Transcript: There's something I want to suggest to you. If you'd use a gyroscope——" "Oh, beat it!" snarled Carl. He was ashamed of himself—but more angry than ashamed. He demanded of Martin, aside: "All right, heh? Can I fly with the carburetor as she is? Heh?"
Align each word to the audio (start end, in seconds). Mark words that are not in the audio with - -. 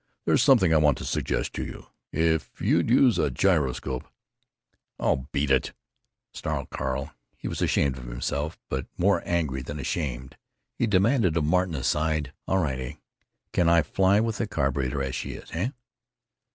There's 0.25 0.41
something 0.41 0.73
I 0.73 0.77
want 0.77 0.97
to 0.97 1.05
suggest 1.05 1.53
to 1.53 1.63
you. 1.63 1.85
If 2.11 2.59
you'd 2.59 2.89
use 2.89 3.19
a 3.19 3.29
gyroscope——" 3.29 4.07
"Oh, 4.99 5.27
beat 5.31 5.51
it!" 5.51 5.73
snarled 6.33 6.71
Carl. 6.71 7.11
He 7.37 7.47
was 7.47 7.61
ashamed 7.61 7.99
of 7.99 8.07
himself—but 8.07 8.87
more 8.97 9.21
angry 9.27 9.61
than 9.61 9.77
ashamed. 9.79 10.37
He 10.73 10.87
demanded 10.87 11.37
of 11.37 11.43
Martin, 11.45 11.75
aside: 11.75 12.33
"All 12.47 12.57
right, 12.57 12.79
heh? 12.79 12.93
Can 13.53 13.69
I 13.69 13.83
fly 13.83 14.19
with 14.19 14.39
the 14.39 14.47
carburetor 14.47 15.03
as 15.03 15.13
she 15.13 15.33
is? 15.33 15.51
Heh?" 15.51 15.69